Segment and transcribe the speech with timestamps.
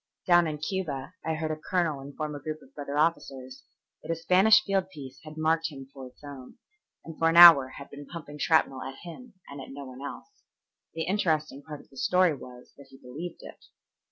[0.25, 3.63] Down in Cuba I heard a colonel inform a group of brother officers
[4.01, 6.57] that a Spanish field piece had marked him for its own,
[7.05, 10.41] and for an hour had been pumping shrapnel at him and at no one else.
[10.95, 13.65] The interesting part of the story was that he believed it.